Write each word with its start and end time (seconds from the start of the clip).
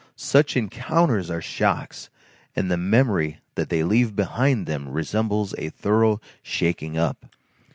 Such 0.15 0.57
encounters 0.57 1.29
are 1.29 1.43
shocks, 1.43 2.09
and 2.55 2.71
the 2.71 2.75
memory 2.75 3.37
that 3.53 3.69
they 3.69 3.83
leave 3.83 4.15
behind 4.15 4.65
them 4.65 4.89
resembles 4.89 5.53
a 5.59 5.69
thorough 5.69 6.19
shaking 6.41 6.97
up. 6.97 7.27